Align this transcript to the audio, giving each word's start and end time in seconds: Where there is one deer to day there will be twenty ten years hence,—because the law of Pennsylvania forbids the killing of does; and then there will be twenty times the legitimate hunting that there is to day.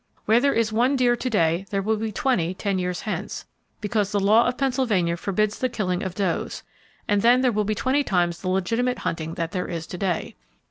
Where 0.25 0.39
there 0.39 0.51
is 0.55 0.73
one 0.73 0.95
deer 0.95 1.15
to 1.15 1.29
day 1.29 1.67
there 1.69 1.83
will 1.83 1.95
be 1.97 2.11
twenty 2.11 2.55
ten 2.55 2.79
years 2.79 3.01
hence,—because 3.01 4.11
the 4.11 4.19
law 4.19 4.47
of 4.47 4.57
Pennsylvania 4.57 5.15
forbids 5.15 5.59
the 5.59 5.69
killing 5.69 6.01
of 6.01 6.15
does; 6.15 6.63
and 7.07 7.21
then 7.21 7.41
there 7.41 7.51
will 7.51 7.65
be 7.65 7.75
twenty 7.75 8.03
times 8.03 8.41
the 8.41 8.49
legitimate 8.49 8.97
hunting 8.97 9.35
that 9.35 9.51
there 9.51 9.67
is 9.67 9.85
to 9.85 9.99
day. 9.99 10.35